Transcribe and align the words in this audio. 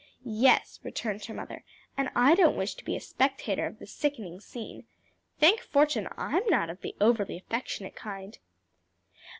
"Yes," 0.25 0.79
returned 0.81 1.25
her 1.25 1.33
mother, 1.35 1.63
"and 1.95 2.09
I 2.15 2.33
don't 2.33 2.57
wish 2.57 2.73
to 2.73 2.83
be 2.83 2.95
a 2.95 2.99
spectator 2.99 3.67
of 3.67 3.77
the 3.77 3.85
sickening 3.85 4.39
scene. 4.39 4.85
Thank 5.39 5.59
fortune 5.59 6.07
I'm 6.17 6.47
not 6.47 6.71
of 6.71 6.81
the 6.81 6.95
overly 6.99 7.37
affectionate 7.37 7.93
kind." 7.95 8.39